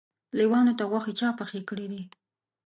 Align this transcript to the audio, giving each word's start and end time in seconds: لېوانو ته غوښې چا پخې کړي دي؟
لېوانو 0.37 0.73
ته 0.79 0.83
غوښې 0.91 1.13
چا 1.19 1.29
پخې 1.39 1.59
کړي 1.69 1.87
دي؟ 1.91 2.01